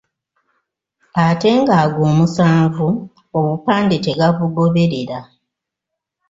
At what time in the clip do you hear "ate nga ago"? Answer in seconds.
1.25-2.01